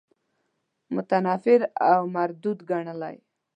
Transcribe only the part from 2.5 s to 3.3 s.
ګڼلی.